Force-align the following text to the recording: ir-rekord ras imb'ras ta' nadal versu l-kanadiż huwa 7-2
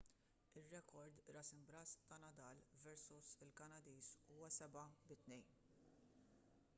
ir-rekord 0.59 1.19
ras 1.35 1.51
imb'ras 1.57 1.91
ta' 2.13 2.17
nadal 2.23 2.63
versu 2.87 3.19
l-kanadiż 3.49 4.09
huwa 4.33 4.51
7-2 4.59 5.41